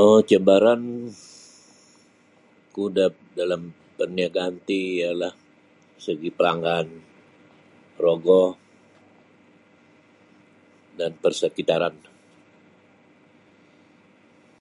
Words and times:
um 0.00 0.14
cabaranku 0.28 2.84
da 2.96 3.06
dalam 3.38 3.62
parniagaan 3.96 4.54
ti 4.66 4.78
ialah 5.02 5.34
dari 5.38 6.02
segi 6.06 6.30
palanggan 6.36 6.88
rogo 8.02 8.44
dan 10.98 11.12
persekitaran. 11.22 11.94